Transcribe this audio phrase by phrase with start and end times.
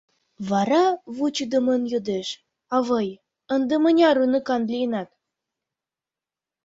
[0.49, 0.83] —Вара
[1.15, 2.27] вучыдымын йодеш:—
[2.75, 3.09] Авый,
[3.55, 5.09] ынде мыняр уныкан лийынат?